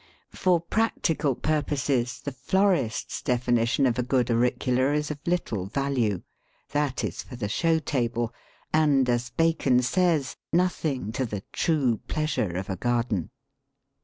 [0.31, 6.23] For practical purposes the florist's definition of a good Auricula is of little value;
[6.71, 8.33] that is for the show table,
[8.73, 13.29] and, as Bacon says, "Nothing to the true pleasure of a garden."